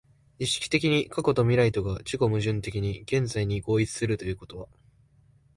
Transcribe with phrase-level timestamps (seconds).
[0.39, 4.67] 意識的に過去と未来とが自己矛盾的に現在に合一するということは、